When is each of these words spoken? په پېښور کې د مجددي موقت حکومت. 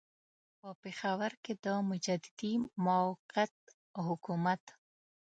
په 0.59 0.69
پېښور 0.81 1.31
کې 1.43 1.53
د 1.63 1.67
مجددي 1.89 2.53
موقت 2.85 3.53
حکومت. 4.05 4.63